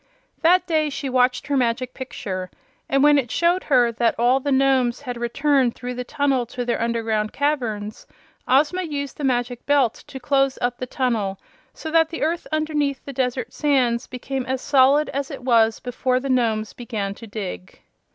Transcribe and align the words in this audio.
That 0.41 0.65
day 0.65 0.89
she 0.89 1.09
watched 1.11 1.45
her 1.45 1.55
Magic 1.55 1.93
Picture, 1.93 2.49
and 2.89 3.03
when 3.03 3.19
it 3.19 3.29
showed 3.29 3.65
her 3.65 3.91
that 3.91 4.17
all 4.17 4.39
the 4.39 4.51
Nomes 4.51 5.01
had 5.01 5.15
returned 5.15 5.75
through 5.75 5.93
the 5.93 6.03
tunnel 6.03 6.47
to 6.47 6.65
their 6.65 6.81
underground 6.81 7.33
caverns, 7.33 8.07
Ozma 8.47 8.81
used 8.81 9.17
the 9.17 9.23
Magic 9.23 9.63
Belt 9.67 9.93
to 10.07 10.19
close 10.19 10.57
up 10.59 10.79
the 10.79 10.87
tunnel, 10.87 11.39
so 11.75 11.91
that 11.91 12.09
the 12.09 12.23
earth 12.23 12.47
underneath 12.51 13.05
the 13.05 13.13
desert 13.13 13.53
sands 13.53 14.07
became 14.07 14.43
as 14.47 14.59
solid 14.59 15.07
as 15.09 15.29
it 15.29 15.43
was 15.43 15.79
before 15.79 16.19
the 16.19 16.29
Nomes 16.29 16.73
began 16.73 17.13
to 17.13 17.27
dig. 17.27 17.79